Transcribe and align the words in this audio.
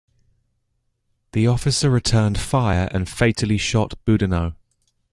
The 1.33 1.45
officer 1.45 1.87
returned 1.91 2.39
fire 2.39 2.89
and 2.91 3.07
fatally 3.07 3.59
shot 3.59 3.93
Boudinot. 4.03 4.55